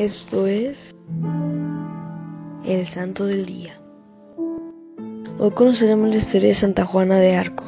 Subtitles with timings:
[0.00, 0.94] Esto es
[2.64, 3.78] el Santo del Día.
[5.38, 7.64] Hoy conoceremos la historia de Santa Juana de Arco.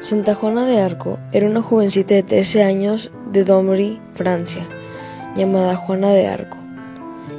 [0.00, 4.66] Santa Juana de Arco era una jovencita de 13 años de Domry, Francia,
[5.36, 6.56] llamada Juana de Arco.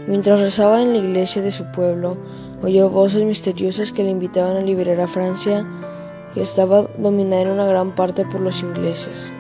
[0.08, 2.16] Mientras rezaba en la iglesia de su pueblo,
[2.62, 5.66] oyó voces misteriosas que le invitaban a liberar a Francia,
[6.36, 9.34] que estaba dominada en una gran parte por los ingleses.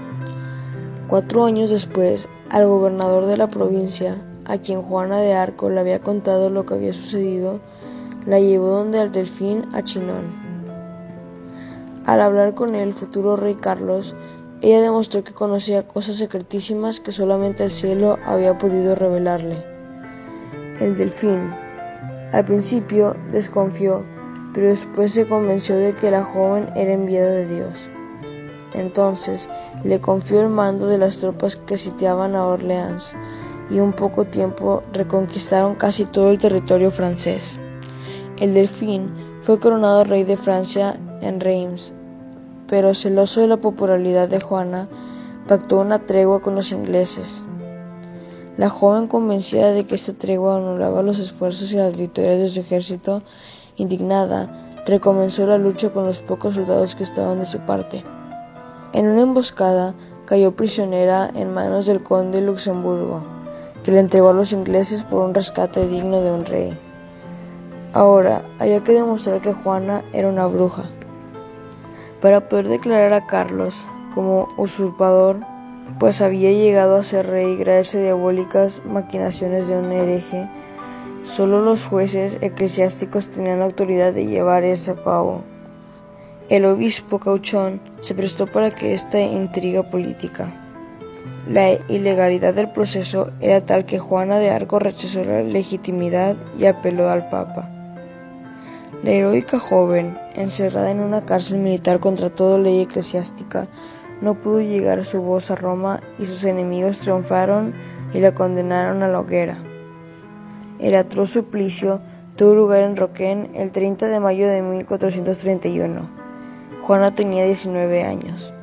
[1.07, 4.15] Cuatro años después, al gobernador de la provincia,
[4.45, 7.59] a quien Juana de Arco le había contado lo que había sucedido,
[8.27, 10.31] la llevó donde al delfín a Chinón.
[12.05, 14.15] Al hablar con el futuro rey Carlos,
[14.61, 19.65] ella demostró que conocía cosas secretísimas que solamente el cielo había podido revelarle.
[20.79, 21.55] El delfín,
[22.33, 24.05] al principio, desconfió,
[24.53, 27.89] pero después se convenció de que la joven era enviada de Dios.
[28.73, 29.49] Entonces
[29.83, 33.15] le confió el mando de las tropas que sitiaban a Orleans
[33.69, 37.59] y en poco tiempo reconquistaron casi todo el territorio francés.
[38.39, 39.11] El delfín
[39.41, 41.93] fue coronado rey de Francia en Reims,
[42.67, 44.87] pero celoso de la popularidad de Juana,
[45.47, 47.45] pactó una tregua con los ingleses.
[48.57, 52.59] La joven, convencida de que esta tregua anulaba los esfuerzos y las victorias de su
[52.59, 53.23] ejército,
[53.77, 58.03] indignada, recomenzó la lucha con los pocos soldados que estaban de su parte.
[58.93, 63.23] En una emboscada cayó prisionera en manos del conde de Luxemburgo,
[63.83, 66.77] que le entregó a los ingleses por un rescate digno de un rey.
[67.93, 70.83] Ahora había que demostrar que Juana era una bruja.
[72.21, 73.73] Para poder declarar a Carlos
[74.13, 75.39] como usurpador,
[75.99, 80.47] pues había llegado a ser rey gracias a diabólicas maquinaciones de un hereje,
[81.23, 85.43] solo los jueces eclesiásticos tenían la autoridad de llevar eso a cabo.
[86.49, 90.53] El obispo Cauchón se prestó para que esta intriga política.
[91.47, 97.09] La ilegalidad del proceso era tal que Juana de Arco rechazó la legitimidad y apeló
[97.09, 97.69] al Papa.
[99.03, 103.69] La heroica joven, encerrada en una cárcel militar contra toda ley eclesiástica,
[104.21, 107.73] no pudo llegar su voz a Roma y sus enemigos triunfaron
[108.13, 109.63] y la condenaron a la hoguera.
[110.79, 112.01] El atroz suplicio
[112.35, 116.22] tuvo lugar en Roquén el 30 de mayo de 1431.
[116.85, 118.53] Juana tenía 19 años.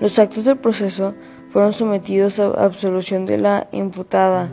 [0.00, 1.14] Los actos del proceso
[1.48, 4.50] fueron sometidos a absolución de la imputada.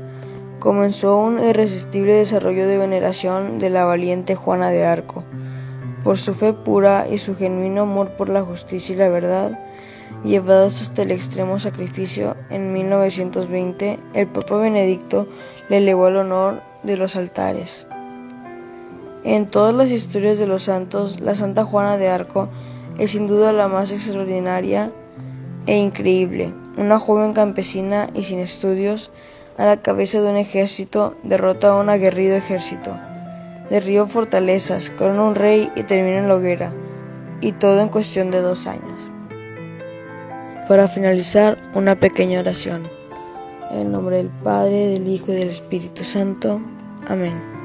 [0.60, 5.26] Comenzó un irresistible desarrollo de veneración de la valiente Juana de Arco.
[6.06, 9.60] Por su fe pura y su genuino amor por la justicia y la verdad,
[10.24, 15.28] llevados hasta el extremo sacrificio, en 1920 el Papa Benedicto
[15.68, 17.88] le elevó al honor de los altares.
[19.26, 22.48] En todas las historias de los santos, la Santa Juana de Arco
[23.00, 24.92] es sin duda la más extraordinaria
[25.66, 26.54] e increíble.
[26.78, 29.10] Una joven campesina y sin estudios,
[29.58, 32.96] a la cabeza de un ejército, derrota a un aguerrido ejército.
[33.72, 36.72] Derriba fortalezas, corona un rey y termina en la hoguera.
[37.42, 39.02] Y todo en cuestión de dos años.
[40.68, 42.84] Para finalizar, una pequeña oración.
[43.72, 46.62] En nombre del Padre, del Hijo y del Espíritu Santo.
[47.08, 47.65] Amén.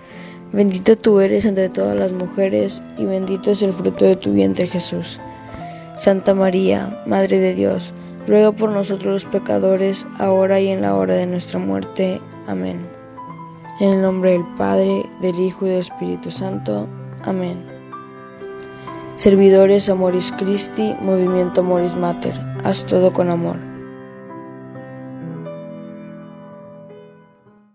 [0.53, 4.67] Bendita tú eres entre todas las mujeres, y bendito es el fruto de tu vientre
[4.67, 5.19] Jesús.
[5.97, 7.93] Santa María, Madre de Dios,
[8.27, 12.19] ruega por nosotros los pecadores, ahora y en la hora de nuestra muerte.
[12.47, 12.85] Amén.
[13.79, 16.85] En el nombre del Padre, del Hijo y del Espíritu Santo.
[17.23, 17.63] Amén.
[19.15, 22.33] Servidores Amoris Christi, Movimiento Amoris Mater,
[22.63, 23.70] haz todo con amor.